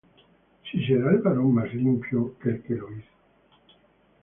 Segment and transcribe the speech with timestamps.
[0.67, 3.75] ¿Si será el varón más limpio que el que lo hizo?